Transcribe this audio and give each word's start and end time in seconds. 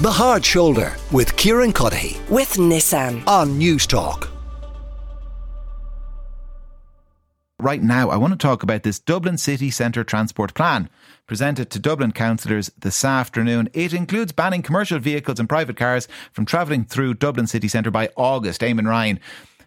The 0.00 0.12
Hard 0.12 0.44
Shoulder 0.44 0.94
with 1.10 1.36
Kieran 1.36 1.72
Cuddihy 1.72 2.20
with 2.30 2.52
Nissan. 2.52 3.26
on 3.26 3.58
Newstalk. 3.58 4.28
Right 7.58 7.82
now, 7.82 8.08
I 8.08 8.16
want 8.16 8.32
to 8.32 8.38
talk 8.38 8.62
about 8.62 8.84
this 8.84 9.00
Dublin 9.00 9.38
City 9.38 9.72
Centre 9.72 10.04
Transport 10.04 10.54
Plan 10.54 10.88
presented 11.26 11.70
to 11.70 11.80
Dublin 11.80 12.12
councillors 12.12 12.70
this 12.78 13.04
afternoon. 13.04 13.70
It 13.72 13.92
includes 13.92 14.30
banning 14.30 14.62
commercial 14.62 15.00
vehicles 15.00 15.40
and 15.40 15.48
private 15.48 15.76
cars 15.76 16.06
from 16.30 16.46
travelling 16.46 16.84
through 16.84 17.14
Dublin 17.14 17.48
City 17.48 17.66
Centre 17.66 17.90
by 17.90 18.08
August. 18.16 18.60
Eamon 18.60 18.86
Ryan, 18.86 19.18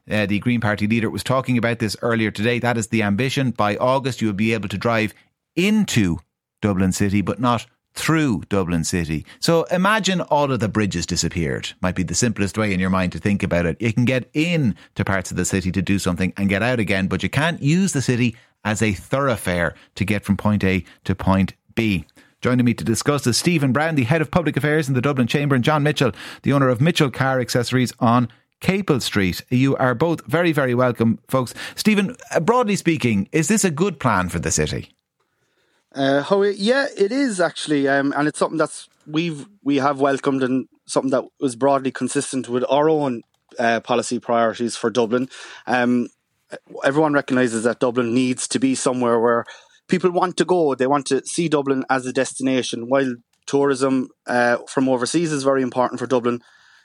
uh, 0.10 0.28
the 0.28 0.40
Green 0.40 0.62
Party 0.62 0.88
leader, 0.88 1.10
was 1.10 1.26
talking 1.26 1.58
about 1.58 1.80
this 1.80 1.98
earlier 2.02 2.32
today. 2.32 2.58
That 2.58 2.78
is 2.78 2.88
the 2.88 3.04
ambition. 3.04 3.52
By 3.52 3.76
August, 3.76 4.22
you 4.22 4.28
will 4.28 4.34
be 4.34 4.54
able 4.54 4.70
to 4.70 4.78
drive 4.78 5.14
into 5.58 6.20
Dublin 6.62 6.94
City, 6.94 7.20
but 7.20 7.42
not 7.42 7.66
through 7.94 8.44
Dublin 8.50 8.84
City. 8.84 9.26
So 9.40 9.64
imagine 9.66 10.22
all 10.22 10.52
of 10.52 10.60
the 10.60 10.70
bridges 10.70 11.06
disappeared. 11.06 11.74
Might 11.82 11.96
be 11.96 12.04
the 12.04 12.16
simplest 12.16 12.58
way 12.58 12.74
in 12.74 12.80
your 12.80 12.90
mind 12.90 13.12
to 13.12 13.20
think 13.20 13.44
about 13.44 13.66
it. 13.66 13.82
You 13.82 13.94
can 13.94 14.06
get 14.06 14.30
in 14.34 14.76
to 14.96 15.06
parts 15.06 15.32
of 15.32 15.38
the 15.38 15.46
city 15.46 15.72
to 15.72 15.82
do 15.82 16.00
something 16.00 16.34
and 16.38 16.50
get 16.50 16.64
out 16.64 16.80
again, 16.80 17.08
but 17.08 17.24
you 17.24 17.30
can't 17.30 17.62
use 17.62 17.94
the 17.94 18.02
city 18.02 18.36
as 18.64 18.82
a 18.82 18.94
thoroughfare 18.94 19.76
to 19.96 20.06
get 20.06 20.24
from 20.24 20.38
point 20.38 20.64
A 20.64 20.84
to 21.04 21.16
point 21.16 21.54
B. 21.76 22.06
Joining 22.42 22.66
me 22.66 22.74
to 22.74 22.84
discuss 22.84 23.28
is 23.28 23.38
Stephen 23.38 23.72
Browne, 23.72 23.96
the 23.96 24.04
head 24.04 24.22
of 24.22 24.32
public 24.32 24.58
affairs 24.58 24.88
in 24.88 24.96
the 24.96 25.02
Dublin 25.02 25.28
Chamber, 25.28 25.54
and 25.54 25.64
John 25.64 25.84
Mitchell, 25.84 26.12
the 26.42 26.54
owner 26.54 26.70
of 26.70 26.82
Mitchell 26.82 27.12
Car 27.12 27.40
Accessories 27.40 27.94
on 28.00 28.30
Capel 28.62 29.00
Street. 29.00 29.44
You 29.50 29.76
are 29.76 29.94
both 29.94 30.26
very, 30.26 30.52
very 30.52 30.74
welcome, 30.74 31.20
folks. 31.28 31.54
Stephen, 31.76 32.16
uh, 32.34 32.40
broadly 32.40 32.76
speaking, 32.76 33.30
is 33.32 33.48
this 33.48 33.64
a 33.64 33.70
good 33.70 34.00
plan 34.00 34.30
for 34.30 34.40
the 34.40 34.52
city? 34.52 34.92
Uh, 35.94 36.22
how 36.24 36.42
it, 36.42 36.58
yeah, 36.58 36.88
it 36.98 37.12
is 37.12 37.42
actually, 37.42 37.88
um, 37.88 38.14
and 38.16 38.28
it's 38.28 38.40
something 38.40 38.58
that's 38.58 38.88
we've 39.06 39.46
we 39.64 39.78
have 39.78 40.00
welcomed 40.00 40.44
and 40.44 40.68
something 40.86 41.12
that 41.12 41.26
was 41.40 41.56
broadly 41.56 41.92
consistent 41.92 42.48
with 42.48 42.64
our 42.70 42.90
own 42.90 43.22
uh, 43.60 43.80
policy 43.82 44.20
priorities 44.20 44.78
for 44.78 44.90
Dublin. 44.90 45.30
Um, 45.68 46.08
everyone 46.84 47.14
recognises 47.14 47.64
that 47.64 47.80
Dublin 47.80 48.14
needs 48.14 48.48
to 48.50 48.60
be 48.60 48.76
somewhere 48.76 49.20
where 49.20 49.46
people 49.88 50.12
want 50.12 50.38
to 50.38 50.46
go. 50.46 50.76
They 50.76 50.88
want 50.88 51.08
to 51.08 51.26
see 51.26 51.50
Dublin 51.50 51.84
as 51.90 52.06
a 52.06 52.14
destination. 52.14 52.88
While 52.88 53.16
tourism 53.46 54.10
uh, 54.28 54.58
from 54.68 54.88
overseas 54.88 55.32
is 55.32 55.44
very 55.44 55.62
important 55.62 56.00
for 56.00 56.08
Dublin, 56.08 56.42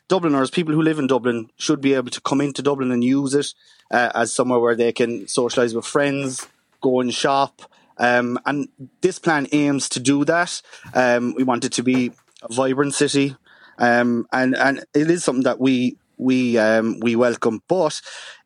Dubliners, 0.09 0.51
people 0.51 0.75
who 0.75 0.83
live 0.83 0.99
in 0.99 1.07
Dublin, 1.07 1.49
should 1.57 1.81
be 1.81 1.95
able 1.95 2.11
to 2.11 2.21
come 2.21 2.41
into 2.41 2.63
Dublin 2.63 2.93
and 2.93 3.03
use 3.03 3.35
it 3.35 3.55
uh, 3.91 4.11
as 4.15 4.33
somewhere 4.33 4.61
where 4.61 4.77
they 4.77 4.93
can 4.93 5.25
socialise 5.25 5.75
with 5.75 5.85
friends, 5.85 6.47
go 6.81 7.01
and 7.01 7.13
shop. 7.13 7.63
Um, 7.99 8.39
and 8.47 8.69
this 9.01 9.19
plan 9.19 9.47
aims 9.53 9.89
to 9.91 10.01
do 10.01 10.25
that. 10.25 10.61
Um, 10.95 11.35
we 11.35 11.45
want 11.45 11.65
it 11.65 11.73
to 11.73 11.83
be 11.83 12.13
a 12.43 12.53
vibrant 12.53 12.95
city, 12.95 13.37
um, 13.79 14.27
and 14.33 14.55
and 14.57 14.85
it 14.95 15.11
is 15.11 15.25
something 15.25 15.45
that 15.45 15.61
we 15.61 15.97
we 16.19 16.59
um, 16.59 17.01
we 17.01 17.17
welcome. 17.17 17.63
But 17.69 18.01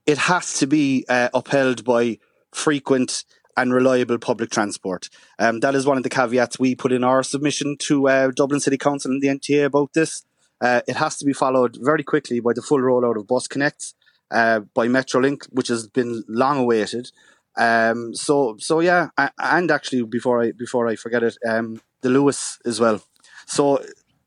it 0.06 0.19
has 0.19 0.59
to 0.59 0.67
be 0.67 1.05
uh, 1.09 1.28
upheld 1.34 1.84
by 1.84 2.19
frequent 2.53 3.25
and 3.56 3.75
reliable 3.75 4.19
public 4.19 4.51
transport. 4.51 5.09
Um, 5.39 5.61
that 5.61 5.75
is 5.75 5.87
one 5.87 5.97
of 5.97 6.03
the 6.03 6.09
caveats 6.09 6.59
we 6.59 6.75
put 6.75 6.93
in 6.93 7.05
our 7.05 7.23
submission 7.23 7.77
to 7.81 8.09
uh, 8.09 8.31
Dublin 8.34 8.61
City 8.61 8.78
Council 8.78 9.11
and 9.11 9.21
the 9.21 9.28
NTA 9.28 9.67
about 9.67 9.93
this. 9.93 10.25
Uh, 10.61 10.83
it 10.87 10.97
has 10.97 11.17
to 11.19 11.25
be 11.25 11.33
followed 11.33 11.78
very 11.81 12.03
quickly 12.03 12.41
by 12.41 12.53
the 12.53 12.62
full 12.62 12.78
rollout 12.78 13.17
of 13.17 13.27
Bus 13.27 13.48
Connect, 13.48 13.95
uh, 14.31 14.61
by 14.75 14.87
Metrolink, 14.87 15.47
which 15.51 15.69
has 15.69 15.89
been 15.89 16.23
long 16.28 16.59
awaited. 16.59 17.11
Um, 17.61 18.14
so 18.14 18.56
so 18.58 18.80
yeah, 18.80 19.08
a- 19.19 19.30
and 19.39 19.70
actually 19.70 20.03
before 20.05 20.42
I 20.42 20.53
before 20.53 20.89
I 20.89 20.97
forget 20.97 21.22
it, 21.22 21.36
um, 21.47 21.80
the 22.00 22.08
Luas 22.08 22.58
as 22.64 22.80
well. 22.80 23.03
So 23.47 23.83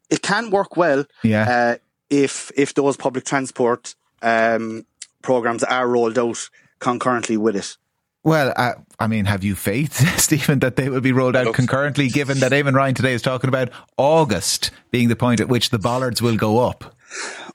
it 0.09 0.21
can 0.21 0.51
work 0.51 0.77
well 0.77 1.05
Yeah. 1.23 1.49
uh, 1.49 1.75
if 2.09 2.51
if 2.55 2.73
those 2.73 2.95
public 2.97 3.25
transport 3.25 3.95
um, 4.21 4.85
programs 5.21 5.63
are 5.63 5.87
rolled 5.87 6.17
out 6.19 6.49
concurrently 6.79 7.37
with 7.37 7.55
it. 7.55 7.77
Well, 8.25 8.53
uh, 8.55 8.73
I 8.99 9.07
mean, 9.07 9.25
have 9.25 9.43
you 9.43 9.55
faith, 9.55 9.95
Stephen, 10.19 10.59
that 10.59 10.75
they 10.77 10.87
will 10.89 11.01
be 11.01 11.11
rolled 11.11 11.35
out 11.35 11.53
concurrently, 11.53 12.07
given 12.07 12.39
that 12.39 12.51
Eamon 12.53 12.73
Ryan 12.73 12.95
today 12.95 13.13
is 13.13 13.21
talking 13.21 13.49
about 13.49 13.69
August 13.97 14.71
being 14.91 15.09
the 15.09 15.15
point 15.17 15.41
at 15.41 15.49
which 15.49 15.71
the 15.71 15.79
bollards 15.79 16.21
will 16.21 16.37
go 16.37 16.59
up? 16.59 16.95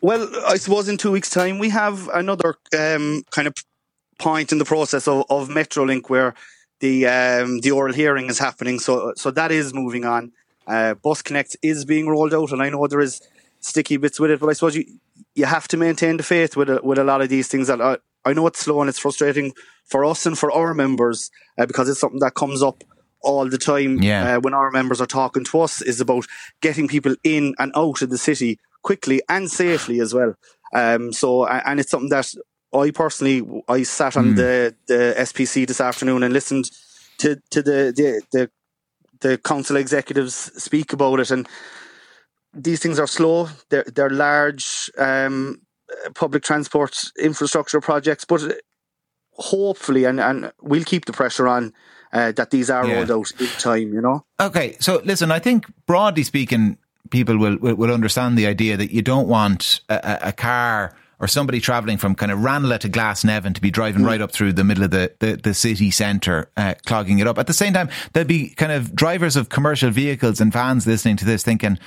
Well, 0.03 0.28
I 0.47 0.56
suppose 0.59 0.89
in 0.89 0.99
two 0.99 1.10
weeks' 1.10 1.31
time 1.31 1.59
we 1.59 1.71
have 1.71 2.09
another 2.09 2.56
um, 2.78 3.22
kind 3.31 3.49
of 3.49 3.55
point 4.19 4.53
in 4.53 4.59
the 4.59 4.65
process 4.65 5.06
of, 5.09 5.25
of 5.31 5.49
Metrolink 5.49 6.09
where 6.11 6.34
the 6.81 7.06
um, 7.06 7.61
the 7.61 7.71
oral 7.71 7.93
hearing 7.95 8.27
is 8.27 8.39
happening. 8.39 8.79
So 8.79 9.12
so 9.17 9.31
that 9.33 9.51
is 9.51 9.75
moving 9.75 10.05
on. 10.05 10.33
Uh, 10.67 10.95
Bus 10.95 11.23
Connect 11.23 11.56
is 11.62 11.84
being 11.84 12.09
rolled 12.09 12.34
out, 12.34 12.53
and 12.53 12.62
I 12.62 12.69
know 12.69 12.87
there 12.87 13.01
is 13.01 13.21
sticky 13.61 13.97
bits 13.97 14.21
with 14.21 14.31
it, 14.31 14.41
but 14.41 14.49
I 14.49 14.53
suppose 14.53 14.77
you 14.77 14.84
you 15.34 15.47
have 15.47 15.67
to 15.69 15.77
maintain 15.77 16.17
the 16.17 16.23
faith 16.23 16.57
with 16.57 16.69
a, 16.71 16.81
with 16.83 16.99
a 16.99 17.05
lot 17.05 17.23
of 17.23 17.28
these 17.28 17.49
things. 17.49 17.69
That 17.69 17.81
I, 17.81 17.97
I 18.25 18.33
know 18.33 18.47
it's 18.47 18.61
slow 18.61 18.81
and 18.81 18.89
it's 18.89 18.99
frustrating 18.99 19.53
for 19.87 20.05
us 20.05 20.27
and 20.27 20.39
for 20.39 20.53
our 20.53 20.75
members 20.75 21.31
uh, 21.57 21.67
because 21.67 21.89
it's 21.89 22.01
something 22.01 22.21
that 22.21 22.34
comes 22.34 22.62
up 22.62 22.84
all 23.21 23.49
the 23.49 23.59
time 23.59 24.01
Yeah. 24.03 24.37
uh, 24.37 24.41
when 24.41 24.55
our 24.55 24.71
members 24.71 25.01
are 25.01 25.07
talking 25.07 25.45
to 25.45 25.61
us 25.61 25.83
is 25.83 26.01
about 26.01 26.27
getting 26.61 26.87
people 26.87 27.17
in 27.25 27.55
and 27.59 27.73
out 27.75 28.03
of 28.03 28.11
the 28.11 28.19
city 28.19 28.61
quickly 28.83 29.21
and 29.28 29.51
safely 29.51 29.99
as 30.01 30.15
well. 30.15 30.34
Um, 30.73 31.12
so, 31.12 31.47
and 31.47 31.81
it's 31.81 31.91
something 31.91 32.11
that 32.11 32.33
I 32.73 32.91
personally, 32.91 33.43
I 33.69 33.83
sat 33.83 34.17
on 34.17 34.34
the, 34.34 34.75
the 34.87 35.15
SPC 35.19 35.67
this 35.67 35.81
afternoon 35.81 36.23
and 36.23 36.33
listened 36.34 36.71
to, 37.19 37.41
to 37.51 37.62
the, 37.62 37.93
the, 37.97 38.23
the, 38.33 38.51
the 39.21 39.39
council 39.39 39.77
executives 39.77 40.34
speak 40.62 40.93
about 40.93 41.21
it. 41.21 41.31
And 41.31 41.49
these 42.53 42.81
things 42.81 42.99
are 42.99 43.07
slow. 43.07 43.49
They're, 43.71 43.84
they're 43.84 44.11
large, 44.11 44.91
um, 44.99 45.62
public 46.15 46.43
transport 46.43 46.95
infrastructure 47.19 47.81
projects, 47.81 48.27
but 48.27 48.43
hopefully, 49.33 50.05
and, 50.05 50.21
and 50.21 50.53
we'll 50.61 50.84
keep 50.84 51.07
the 51.07 51.12
pressure 51.12 51.49
on, 51.49 51.73
uh, 52.12 52.33
that 52.33 52.51
these 52.51 52.69
are 52.69 52.87
Yeah. 52.87 52.97
rolled 52.97 53.11
out 53.11 53.33
in 53.41 53.49
time, 53.53 53.95
you 53.95 54.01
know? 54.03 54.25
Okay, 54.41 54.77
so 54.81 55.01
listen, 55.05 55.31
I 55.31 55.39
think 55.39 55.67
broadly 55.87 56.23
speaking, 56.23 56.77
people 57.11 57.39
will, 57.39 57.57
will, 57.57 57.77
will 57.77 57.93
understand 57.93 58.37
the 58.37 58.47
idea 58.47 58.77
that 58.77 58.91
you 58.91 59.01
don't 59.01 59.28
want 59.28 59.81
a- 59.89 60.28
a 60.28 60.33
car 60.33 60.95
or 61.21 61.27
somebody 61.29 61.61
travelling 61.61 61.99
from 61.99 62.15
kind 62.15 62.31
of 62.31 62.43
Ranelagh 62.43 62.79
to 62.81 62.89
Glasnevin 62.89 63.55
to 63.55 63.61
be 63.61 63.71
driving 63.71 64.05
right 64.05 64.21
up 64.21 64.31
through 64.31 64.53
the 64.53 64.65
middle 64.65 64.84
of 64.84 64.91
the, 64.91 65.12
the, 65.19 65.37
the 65.37 65.55
city 65.55 65.91
centre, 65.91 66.51
uh, 66.56 66.75
clogging 66.87 67.19
it 67.19 67.27
up. 67.27 67.39
At 67.39 67.47
the 67.47 67.53
same 67.53 67.73
time, 67.73 67.89
there'd 68.12 68.27
be 68.27 68.51
kind 68.51 68.73
of 68.73 68.95
drivers 68.95 69.37
of 69.37 69.49
commercial 69.49 69.91
vehicles 69.91 70.41
and 70.41 70.53
vans 70.53 70.87
listening 70.87 71.17
to 71.17 71.25
this 71.25 71.43
thinking, 71.43 71.78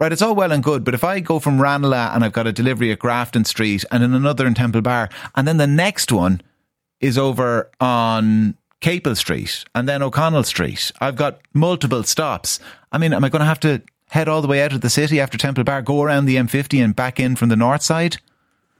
Right, 0.00 0.12
it's 0.12 0.22
all 0.22 0.34
well 0.34 0.50
and 0.50 0.64
good, 0.64 0.82
but 0.82 0.94
if 0.94 1.04
I 1.04 1.20
go 1.20 1.38
from 1.38 1.60
Ranelagh 1.60 2.14
and 2.14 2.24
I've 2.24 2.32
got 2.32 2.46
a 2.46 2.52
delivery 2.52 2.90
at 2.90 3.00
Grafton 3.00 3.44
Street 3.44 3.84
and 3.90 4.02
then 4.02 4.14
another 4.14 4.46
in 4.46 4.54
Temple 4.54 4.80
Bar, 4.80 5.10
and 5.34 5.46
then 5.46 5.58
the 5.58 5.66
next 5.66 6.10
one 6.10 6.40
is 7.00 7.18
over 7.18 7.70
on 7.80 8.56
Capel 8.80 9.14
Street 9.14 9.64
and 9.74 9.86
then 9.86 10.02
O'Connell 10.02 10.44
Street. 10.44 10.90
I've 11.02 11.16
got 11.16 11.40
multiple 11.52 12.02
stops. 12.02 12.60
I 12.90 12.96
mean, 12.96 13.12
am 13.12 13.24
I 13.24 13.28
going 13.28 13.40
to 13.40 13.46
have 13.46 13.60
to 13.60 13.82
head 14.08 14.26
all 14.26 14.40
the 14.40 14.48
way 14.48 14.62
out 14.62 14.72
of 14.72 14.80
the 14.80 14.88
city 14.88 15.20
after 15.20 15.36
Temple 15.36 15.64
Bar, 15.64 15.82
go 15.82 16.02
around 16.02 16.24
the 16.24 16.36
M50 16.36 16.82
and 16.82 16.96
back 16.96 17.20
in 17.20 17.36
from 17.36 17.50
the 17.50 17.56
north 17.56 17.82
side? 17.82 18.16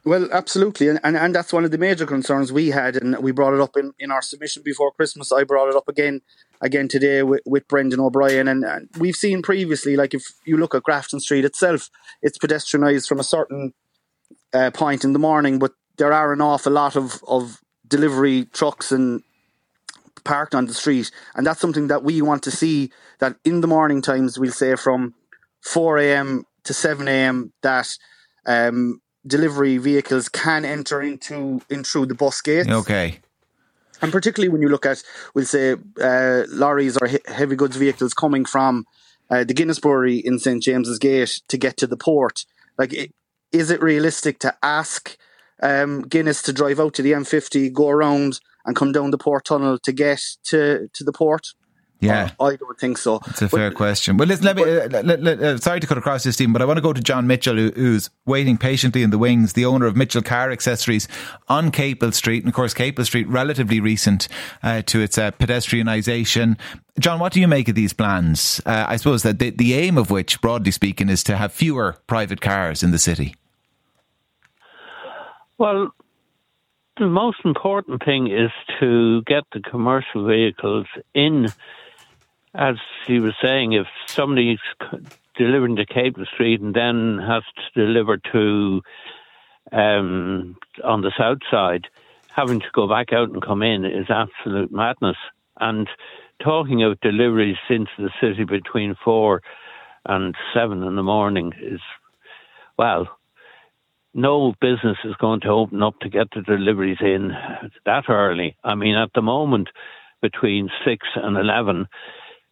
Well, 0.03 0.29
absolutely, 0.33 0.89
and, 0.89 0.99
and 1.05 1.15
and 1.15 1.35
that's 1.35 1.53
one 1.53 1.67
of 1.67 1.73
the 1.73 1.79
major 1.79 2.07
concerns 2.07 2.51
we 2.51 2.69
had, 2.71 2.97
and 2.97 3.19
we 3.19 3.33
brought 3.33 3.53
it 3.53 3.61
up 3.61 3.77
in, 3.77 3.93
in 3.99 4.11
our 4.11 4.23
submission 4.23 4.63
before 4.63 4.93
Christmas. 4.93 5.31
I 5.31 5.45
brought 5.45 5.69
it 5.69 5.77
up 5.77 5.89
again 5.89 6.23
again 6.63 6.89
today 6.89 7.23
with, 7.23 7.43
with 7.45 7.69
Brendan 7.69 8.01
O'Brien, 8.01 8.49
and, 8.49 8.65
and 8.65 8.89
we've 8.99 9.17
seen 9.17 9.43
previously, 9.43 9.97
like 9.97 10.15
if 10.15 10.25
you 10.47 10.57
look 10.57 10.75
at 10.75 10.85
Grafton 10.85 11.21
Street 11.21 11.45
itself, 11.45 11.91
it's 12.23 12.39
pedestrianised 12.39 13.07
from 13.07 13.21
a 13.21 13.25
certain 13.25 13.75
uh, 14.55 14.71
point 14.71 15.05
in 15.05 15.13
the 15.13 15.19
morning, 15.19 15.59
but 15.59 15.73
there 15.99 16.15
are 16.15 16.33
an 16.33 16.41
awful 16.41 16.73
lot 16.73 16.97
of 16.97 17.23
of 17.29 17.61
delivery 17.87 18.47
trucks 18.47 18.91
and 18.93 19.23
parked 20.25 20.55
on 20.55 20.65
the 20.65 20.75
street, 20.75 21.11
and 21.35 21.47
that's 21.47 21.61
something 21.61 21.89
that 21.89 22.03
we 22.03 22.23
want 22.23 22.43
to 22.45 22.51
see. 22.51 22.91
That 23.19 23.37
in 23.45 23.61
the 23.61 23.69
morning 23.69 24.01
times, 24.01 24.39
we'll 24.39 24.51
say 24.51 24.77
from 24.77 25.15
four 25.61 25.99
a.m. 25.99 26.47
to 26.65 26.73
seven 26.73 27.07
a.m. 27.07 27.53
that. 27.61 27.99
Um, 28.47 29.03
delivery 29.27 29.79
vehicles 29.79 30.29
can 30.29 30.65
enter 30.65 31.01
into 31.03 31.61
in 31.69 31.85
through 31.85 32.07
the 32.07 32.15
bus 32.15 32.41
gates. 32.41 32.69
Okay. 32.69 33.21
And 34.03 34.11
particularly 34.11 34.49
when 34.49 34.63
you 34.63 34.69
look 34.71 34.87
at, 34.87 35.03
we'll 35.35 35.45
say, 35.45 35.77
uh, 36.01 36.45
lorries 36.49 36.97
or 36.97 37.07
he- 37.07 37.19
heavy 37.27 37.55
goods 37.57 37.77
vehicles 37.77 38.15
coming 38.15 38.45
from 38.47 38.87
uh, 39.29 39.45
the 39.45 39.53
Guinness 39.55 39.79
Brewery 39.79 40.17
in 40.17 40.39
St 40.39 40.63
James's 40.63 40.99
Gate 40.99 41.43
to 41.49 41.59
get 41.59 41.77
to 41.77 41.87
the 41.87 41.99
port. 41.99 42.47
Like, 42.79 42.95
i- 42.95 43.11
is 43.53 43.71
it 43.71 43.83
realistic 43.83 44.39
to 44.41 44.57
ask 44.63 45.19
um, 45.63 46.03
Guinness 46.03 46.41
to 46.43 46.53
drive 46.53 46.81
out 46.81 46.95
to 46.95 47.03
the 47.03 47.13
M50, 47.13 47.73
go 47.75 47.91
around, 47.91 48.41
and 48.65 48.75
come 48.75 48.93
down 48.93 49.11
the 49.11 49.19
port 49.19 49.45
tunnel 49.45 49.79
to 49.79 49.93
get 49.93 50.23
to, 50.45 50.89
to 50.95 51.05
the 51.05 51.13
port? 51.13 51.49
Yeah, 52.01 52.31
I 52.41 52.57
don't 52.57 52.79
think 52.79 52.97
so. 52.97 53.21
It's 53.27 53.43
a 53.43 53.49
but, 53.49 53.57
fair 53.57 53.71
question. 53.71 54.17
Well, 54.17 54.27
listen, 54.27 54.47
let 54.47 54.57
me. 54.57 54.63
Uh, 54.63 54.89
let, 55.03 55.23
let, 55.23 55.41
uh, 55.41 55.59
sorry 55.59 55.81
to 55.81 55.87
cut 55.87 55.99
across 55.99 56.25
this, 56.25 56.35
Stephen, 56.35 56.55
but 56.55 56.63
I 56.63 56.65
want 56.65 56.79
to 56.79 56.83
go 56.83 56.95
to 56.95 57.01
John 57.03 57.27
Mitchell, 57.27 57.57
who, 57.57 57.71
who's 57.77 58.09
waiting 58.25 58.57
patiently 58.57 59.03
in 59.03 59.11
the 59.11 59.19
wings, 59.19 59.53
the 59.53 59.67
owner 59.67 59.85
of 59.85 59.97
Mitchell 59.97 60.23
Car 60.23 60.51
Accessories 60.51 61.09
on 61.49 61.71
Capel 61.71 62.11
Street, 62.13 62.43
and 62.43 62.49
of 62.49 62.55
course, 62.55 62.73
Capel 62.73 63.05
Street 63.05 63.29
relatively 63.29 63.81
recent 63.81 64.29
uh, 64.63 64.81
to 64.83 65.03
its 65.03 65.19
uh, 65.19 65.31
pedestrianisation. 65.33 66.59
John, 66.99 67.21
what 67.21 67.35
do 67.35 67.41
you 67.41 67.49
make 67.49 67.69
of 67.69 67.75
these 67.75 67.93
plans? 67.93 68.63
Uh, 68.65 68.87
I 68.89 68.97
suppose 68.97 69.23
that 69.23 69.39
the, 69.39 69.51
the 69.51 69.75
aim 69.75 69.99
of 69.99 70.11
which, 70.11 70.41
broadly 70.41 70.71
speaking, 70.71 71.11
is 71.11 71.23
to 71.25 71.37
have 71.37 71.53
fewer 71.53 71.99
private 72.07 72.41
cars 72.41 72.83
in 72.83 72.93
the 72.93 72.99
city. 72.99 73.35
Well, 75.59 75.95
the 76.97 77.07
most 77.07 77.39
important 77.45 78.03
thing 78.05 78.27
is 78.27 78.51
to 78.81 79.23
get 79.27 79.45
the 79.53 79.61
commercial 79.61 80.27
vehicles 80.27 80.87
in 81.15 81.49
as 82.55 82.77
he 83.07 83.21
was 83.21 83.35
saying, 83.43 83.73
if 83.73 83.87
somebody's 84.07 84.59
delivering 85.37 85.77
to 85.77 85.87
Capel 85.87 86.25
Street 86.27 86.61
and 86.61 86.75
then 86.75 87.19
has 87.19 87.43
to 87.57 87.87
deliver 87.87 88.19
to 88.33 88.83
um, 89.73 90.57
on 90.83 91.03
the 91.03 91.13
south 91.17 91.39
side, 91.51 91.87
having 92.35 92.61
to 92.61 92.67
go 92.73 92.89
back 92.89 93.13
out 93.13 93.31
and 93.31 93.43
come 93.43 93.63
in 93.63 93.85
is 93.85 94.07
absolute 94.09 94.73
madness. 94.73 95.17
And 95.61 95.89
talking 96.43 96.83
of 96.83 97.01
deliveries 97.01 97.59
into 97.69 97.91
the 97.99 98.11
city 98.21 98.45
between 98.45 98.97
four 99.05 99.43
and 100.07 100.35
seven 100.55 100.83
in 100.83 100.97
the 100.97 101.03
morning 101.03 101.53
is, 101.63 101.81
well, 102.79 103.07
no 104.13 104.55
business 104.61 104.97
is 105.05 105.15
going 105.17 105.41
to 105.41 105.49
open 105.49 105.83
up 105.83 106.01
to 106.01 106.09
get 106.09 106.29
the 106.35 106.43
deliveries 106.43 106.99
in 107.01 107.31
that 107.87 108.05
early. 108.09 108.57
I 108.65 108.75
mean, 108.75 108.97
at 108.97 109.11
the 109.15 109.23
moment, 109.23 109.69
between 110.21 110.69
six 110.85 111.07
and 111.15 111.37
eleven, 111.37 111.87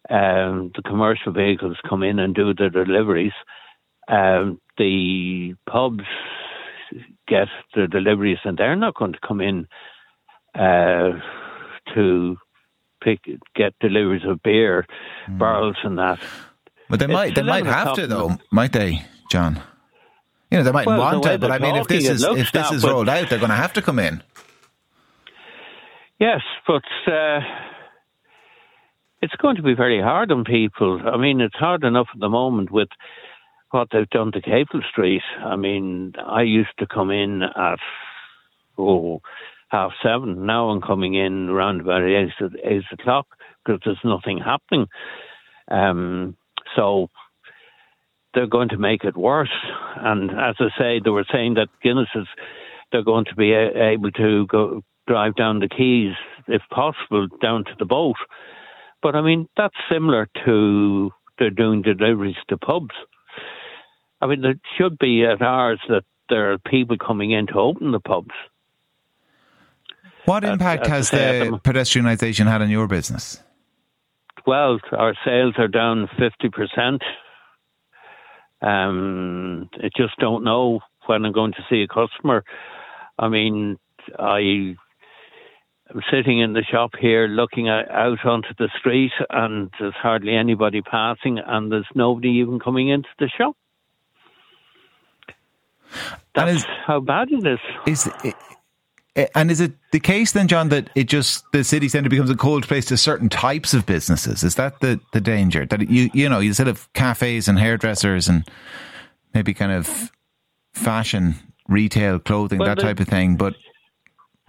um, 0.09 0.71
the 0.75 0.81
commercial 0.83 1.31
vehicles 1.31 1.77
come 1.87 2.03
in 2.03 2.19
and 2.19 2.33
do 2.33 2.53
the 2.53 2.69
deliveries. 2.69 3.33
Um, 4.07 4.59
the 4.77 5.53
pubs 5.69 6.05
get 7.27 7.47
the 7.75 7.87
deliveries, 7.87 8.39
and 8.43 8.57
they're 8.57 8.75
not 8.75 8.95
going 8.95 9.13
to 9.13 9.19
come 9.25 9.39
in 9.39 9.67
uh, 10.55 11.11
to 11.93 12.37
pick 13.01 13.19
get 13.55 13.73
deliveries 13.79 14.25
of 14.25 14.41
beer 14.41 14.85
mm. 15.27 15.37
barrels 15.37 15.77
and 15.83 15.99
that. 15.99 16.19
But 16.89 16.99
they 16.99 17.05
it's 17.05 17.13
might 17.13 17.35
they 17.35 17.43
might 17.43 17.67
have 17.67 17.93
to 17.95 18.07
though, 18.07 18.37
might 18.51 18.73
they, 18.73 19.03
John? 19.29 19.61
You 20.49 20.57
know 20.57 20.63
they 20.63 20.71
might 20.71 20.87
well, 20.87 20.97
want 20.97 21.21
the 21.21 21.33
to, 21.33 21.37
but 21.37 21.51
I 21.51 21.59
mean, 21.59 21.75
if 21.75 21.87
this 21.87 22.09
is 22.09 22.23
if 22.23 22.51
this 22.51 22.71
is 22.71 22.83
rolled 22.83 23.09
out, 23.09 23.29
they're 23.29 23.37
going 23.37 23.51
to 23.51 23.55
have 23.55 23.73
to 23.73 23.81
come 23.83 23.99
in. 23.99 24.23
Yes, 26.19 26.41
but. 26.65 26.83
Uh, 27.05 27.41
it's 29.21 29.35
going 29.35 29.57
to 29.57 29.63
be 29.63 29.73
very 29.73 30.01
hard 30.01 30.31
on 30.31 30.43
people. 30.43 31.01
I 31.05 31.17
mean, 31.17 31.41
it's 31.41 31.55
hard 31.55 31.83
enough 31.83 32.07
at 32.13 32.19
the 32.19 32.29
moment 32.29 32.71
with 32.71 32.89
what 33.71 33.89
they've 33.91 34.09
done 34.09 34.31
to 34.31 34.41
Capel 34.41 34.81
Street. 34.89 35.21
I 35.43 35.55
mean, 35.55 36.13
I 36.25 36.43
used 36.43 36.77
to 36.79 36.87
come 36.87 37.11
in 37.11 37.43
at 37.43 37.79
oh 38.77 39.21
half 39.69 39.91
seven. 40.01 40.45
Now 40.45 40.69
I'm 40.69 40.81
coming 40.81 41.13
in 41.13 41.49
around 41.49 41.81
about 41.81 42.03
eight, 42.03 42.31
eight 42.63 42.83
o'clock 42.91 43.27
because 43.63 43.81
there's 43.85 43.99
nothing 44.03 44.39
happening. 44.39 44.87
Um, 45.69 46.35
so 46.75 47.09
they're 48.33 48.47
going 48.47 48.69
to 48.69 48.77
make 48.77 49.03
it 49.03 49.17
worse. 49.17 49.53
And 49.97 50.31
as 50.31 50.55
I 50.59 50.69
say, 50.77 51.01
they 51.03 51.09
were 51.09 51.25
saying 51.31 51.55
that 51.55 51.67
Guinness 51.83 52.09
is 52.15 52.27
they're 52.91 53.03
going 53.03 53.25
to 53.25 53.35
be 53.35 53.51
able 53.53 54.11
to 54.11 54.47
go 54.47 54.83
drive 55.07 55.35
down 55.35 55.59
the 55.59 55.67
quays 55.67 56.15
if 56.47 56.61
possible 56.71 57.27
down 57.41 57.65
to 57.65 57.71
the 57.77 57.85
boat 57.85 58.15
but 59.01 59.15
I 59.15 59.21
mean, 59.21 59.47
that's 59.57 59.75
similar 59.91 60.27
to 60.45 61.11
they're 61.37 61.49
doing 61.49 61.81
deliveries 61.81 62.35
to 62.49 62.57
pubs. 62.57 62.93
I 64.21 64.27
mean, 64.27 64.41
there 64.41 64.55
should 64.77 64.97
be 64.99 65.23
at 65.25 65.41
ours 65.41 65.79
that 65.87 66.03
there 66.29 66.51
are 66.51 66.57
people 66.57 66.97
coming 66.97 67.31
in 67.31 67.47
to 67.47 67.53
open 67.53 67.91
the 67.91 67.99
pubs. 67.99 68.33
What 70.25 70.43
impact 70.43 70.87
as 70.87 71.09
has 71.09 71.09
the 71.09 71.59
pedestrianisation 71.63 72.45
had 72.45 72.61
on 72.61 72.69
your 72.69 72.87
business? 72.87 73.41
Well, 74.45 74.79
our 74.91 75.15
sales 75.25 75.55
are 75.57 75.67
down 75.67 76.07
50%. 76.19 76.99
Um, 78.61 79.69
I 79.73 79.89
just 79.95 80.17
don't 80.19 80.43
know 80.43 80.81
when 81.05 81.25
I'm 81.25 81.31
going 81.31 81.53
to 81.53 81.65
see 81.69 81.81
a 81.81 81.87
customer. 81.87 82.43
I 83.17 83.29
mean, 83.29 83.77
I 84.17 84.75
sitting 86.11 86.39
in 86.39 86.53
the 86.53 86.63
shop 86.63 86.91
here 86.99 87.27
looking 87.27 87.67
at, 87.69 87.89
out 87.89 88.25
onto 88.25 88.49
the 88.57 88.69
street, 88.77 89.11
and 89.29 89.71
there's 89.79 89.93
hardly 89.95 90.35
anybody 90.35 90.81
passing, 90.81 91.39
and 91.39 91.71
there's 91.71 91.87
nobody 91.95 92.29
even 92.29 92.59
coming 92.59 92.89
into 92.89 93.09
the 93.17 93.29
shop. 93.29 93.55
That's 96.35 96.51
is, 96.51 96.65
how 96.85 96.99
bad 96.99 97.29
it 97.31 97.45
is. 97.45 97.59
Is 97.87 98.07
it, 98.07 98.13
eh, 98.23 98.31
eh, 99.15 99.27
and 99.33 99.49
is 99.49 99.59
it 99.59 99.73
the 99.91 99.99
case 99.99 100.33
then, 100.33 100.47
John, 100.47 100.69
that 100.69 100.89
it 100.95 101.05
just 101.05 101.43
the 101.51 101.63
city 101.63 101.89
centre 101.89 102.09
becomes 102.09 102.29
a 102.29 102.35
cold 102.35 102.67
place 102.67 102.85
to 102.85 102.97
certain 102.97 103.29
types 103.29 103.73
of 103.73 103.85
businesses? 103.85 104.43
Is 104.43 104.55
that 104.55 104.79
the, 104.81 104.99
the 105.13 105.21
danger 105.21 105.65
that 105.65 105.89
you 105.89 106.11
you 106.13 106.29
know 106.29 106.39
you 106.39 106.49
instead 106.49 106.67
of 106.67 106.91
cafes 106.93 107.47
and 107.47 107.57
hairdressers 107.57 108.27
and 108.27 108.47
maybe 109.33 109.53
kind 109.53 109.71
of 109.71 110.11
fashion 110.73 111.35
retail 111.67 112.19
clothing 112.19 112.59
well, 112.59 112.69
that 112.69 112.79
type 112.79 112.99
of 112.99 113.07
thing, 113.07 113.35
but 113.35 113.55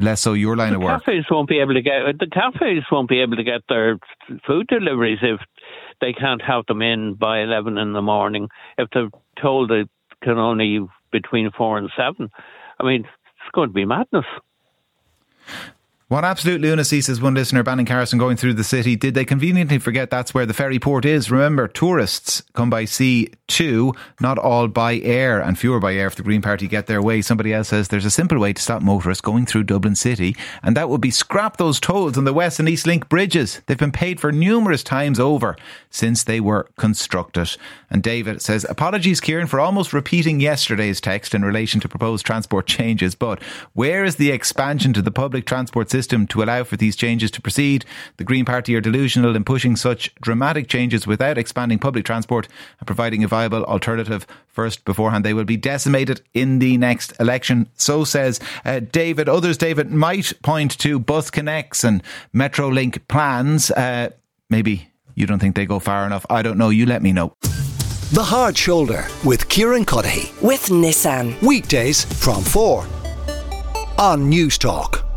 less 0.01 0.21
so 0.21 0.33
your 0.33 0.57
line 0.57 0.71
the 0.71 0.77
of 0.77 0.83
work. 0.83 1.05
Cafes 1.05 1.27
won't 1.31 1.49
be 1.49 1.61
able 1.61 1.75
to 1.75 1.83
get 1.83 2.19
the 2.19 2.27
cafes 2.27 2.85
won't 2.91 3.09
be 3.09 3.21
able 3.21 3.37
to 3.37 3.45
get 3.45 3.61
their 3.69 3.99
food 4.47 4.67
deliveries 4.67 5.19
if 5.23 5.41
they 6.01 6.13
can't 6.13 6.43
have 6.43 6.65
them 6.67 6.83
in 6.83 7.15
by 7.15 7.41
eleven 7.41 7.79
in 7.79 7.93
the 7.93 8.03
morning. 8.03 8.49
If 8.79 8.89
they're 8.93 9.11
told 9.41 9.71
they 9.71 9.85
can 10.23 10.39
only 10.39 10.81
between 11.13 11.51
four 11.57 11.79
and 11.79 11.91
seven, 11.97 12.31
I 12.81 12.85
mean 12.85 13.03
it's 13.03 13.53
going 13.53 13.69
to 13.69 13.75
be 13.75 13.85
madness. 13.85 14.25
What 16.11 16.25
absolute 16.25 16.61
lunacy, 16.61 17.03
says 17.03 17.21
one 17.21 17.35
listener, 17.35 17.63
banning 17.63 17.87
cars 17.87 18.11
from 18.11 18.19
going 18.19 18.37
through 18.37 18.55
the 18.55 18.65
city. 18.65 18.97
Did 18.97 19.15
they 19.15 19.25
conveniently 19.25 19.79
forget 19.79 20.11
that's 20.11 20.35
where 20.35 20.45
the 20.45 20.53
ferry 20.53 20.81
port 20.81 21.05
is? 21.05 21.31
Remember, 21.31 21.69
tourists 21.69 22.43
come 22.53 22.69
by 22.69 22.85
sea 22.85 23.31
too, 23.47 23.95
not 24.21 24.37
all 24.37 24.67
by 24.67 24.97
air, 24.97 25.41
and 25.41 25.57
fewer 25.57 25.79
by 25.79 25.95
air 25.95 26.09
if 26.09 26.17
the 26.17 26.25
Green 26.25 26.43
Party 26.43 26.67
get 26.67 26.89
their 26.89 27.01
way. 27.01 27.23
Somebody 27.23 27.55
else 27.55 27.69
says 27.69 27.87
there's 27.87 28.05
a 28.05 28.11
simple 28.11 28.41
way 28.41 28.53
to 28.53 28.61
stop 28.61 28.83
motorists 28.83 29.21
going 29.21 29.47
through 29.47 29.63
Dublin 29.63 29.95
City, 29.95 30.35
and 30.65 30.77
that 30.77 30.89
would 30.89 31.01
be 31.01 31.13
scrap 31.13 31.59
those 31.59 31.79
tolls 31.79 32.19
on 32.19 32.25
the 32.25 32.33
West 32.33 32.59
and 32.59 32.69
East 32.69 32.89
Link 32.89 33.09
bridges. 33.09 33.61
They've 33.67 33.79
been 33.79 33.93
paid 33.93 34.19
for 34.19 34.33
numerous 34.33 34.83
times 34.83 35.21
over 35.21 35.57
since 35.91 36.25
they 36.25 36.41
were 36.41 36.69
constructed. 36.77 37.57
And 37.89 38.03
David 38.03 38.43
says, 38.43 38.67
Apologies, 38.69 39.21
Kieran, 39.21 39.47
for 39.47 39.61
almost 39.61 39.93
repeating 39.93 40.41
yesterday's 40.41 41.01
text 41.01 41.37
in 41.37 41.45
relation 41.45 41.81
to 41.83 41.89
proposed 41.89 42.27
transport 42.27 42.67
changes, 42.67 43.15
but 43.15 43.41
where 43.75 44.05
is 44.05 44.17
the 44.17 44.33
expansion 44.33 44.93
to 44.95 45.03
the 45.03 45.13
public 45.13 45.47
transport 45.47 45.89
system? 45.89 46.00
System 46.01 46.27
to 46.29 46.43
allow 46.43 46.65
for 46.65 46.79
these 46.79 46.97
changes 46.97 47.31
to 47.31 47.43
proceed. 47.43 47.85
The 48.17 48.25
Green 48.25 48.47
Party 48.47 48.75
are 48.75 48.81
delusional 48.81 49.37
in 49.37 49.45
pushing 49.45 49.77
such 49.77 50.15
dramatic 50.23 50.67
changes 50.67 51.07
without 51.07 51.37
expanding 51.37 51.79
public 51.79 52.07
transport 52.07 52.49
and 52.79 52.87
providing 52.87 53.23
a 53.23 53.29
viable 53.29 53.65
alternative 53.65 54.27
first 54.47 54.87
beforehand. 54.87 55.25
They 55.25 55.35
will 55.35 55.45
be 55.45 55.59
decimated 55.59 56.23
in 56.33 56.59
the 56.59 56.79
next 56.79 57.13
election. 57.21 57.69
So 57.75 58.05
says 58.05 58.41
uh, 58.65 58.81
David. 58.81 59.29
Others, 59.29 59.59
David, 59.59 59.91
might 59.91 60.33
point 60.43 60.79
to 60.79 60.99
bus 60.99 61.31
connects 61.31 61.85
and 61.85 62.03
Metrolink 62.35 63.07
plans. 63.09 63.71
Uh, 63.71 64.09
maybe 64.49 64.89
you 65.15 65.27
don't 65.27 65.39
think 65.39 65.55
they 65.55 65.67
go 65.67 65.81
far 65.81 66.07
enough. 66.07 66.25
I 66.31 66.41
don't 66.41 66.57
know. 66.57 66.71
You 66.71 66.87
let 66.87 67.03
me 67.03 67.13
know. 67.13 67.35
The 68.13 68.25
Hard 68.25 68.57
Shoulder 68.57 69.07
with 69.23 69.49
Kieran 69.51 69.85
Cuddihy. 69.85 70.33
With 70.43 70.67
Nissan. 70.67 71.41
Weekdays 71.43 72.05
from 72.25 72.43
4 72.43 72.87
on 73.99 74.31
Newstalk. 74.31 75.10